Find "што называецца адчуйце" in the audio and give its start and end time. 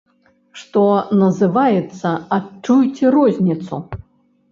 0.59-3.05